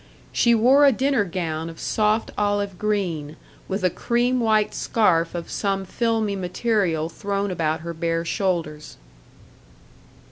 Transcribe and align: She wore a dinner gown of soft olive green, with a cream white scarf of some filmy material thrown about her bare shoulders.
She 0.31 0.55
wore 0.55 0.83
a 0.83 0.91
dinner 0.91 1.23
gown 1.25 1.69
of 1.69 1.79
soft 1.79 2.31
olive 2.35 2.79
green, 2.79 3.37
with 3.67 3.83
a 3.83 3.91
cream 3.91 4.39
white 4.39 4.73
scarf 4.73 5.35
of 5.35 5.51
some 5.51 5.85
filmy 5.85 6.35
material 6.35 7.07
thrown 7.07 7.51
about 7.51 7.81
her 7.81 7.93
bare 7.93 8.25
shoulders. 8.25 8.97